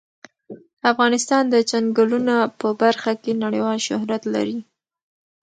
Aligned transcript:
افغانستان 0.91 1.43
د 1.49 1.55
چنګلونه 1.69 2.35
په 2.59 2.67
برخه 2.81 3.11
کې 3.21 3.31
نړیوال 3.45 3.79
شهرت 3.87 4.23
لري. 4.35 4.59